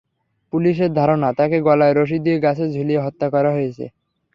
পুলিশের 0.53 0.91
ধারণা, 0.93 1.29
তাঁকে 1.37 1.57
গলায় 1.67 1.93
রশি 1.93 2.17
দিয়ে 2.25 2.37
গাছে 2.39 2.65
ঝুলিয়ে 2.75 3.03
হত্যা 3.05 3.27
করা 3.33 3.49
হয়েছে। 3.53 3.85